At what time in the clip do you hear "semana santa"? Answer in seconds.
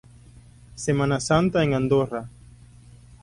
0.73-1.63